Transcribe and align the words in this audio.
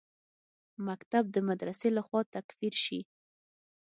مکتب 0.87 1.23
د 1.31 1.37
مدرسې 1.49 1.87
لخوا 1.97 2.21
تکفیر 2.35 2.73
شي. 2.83 2.99